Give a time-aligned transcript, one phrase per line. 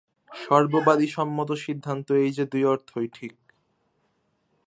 [0.31, 3.33] সর্ববাদিসম্মত সিদ্ধান্ত এই যে, দুই অর্থই ঠিক।